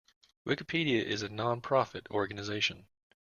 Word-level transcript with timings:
Wikipedia 0.47 1.03
is 1.03 1.21
a 1.21 1.29
non-profit 1.29 2.07
organization. 2.09 2.87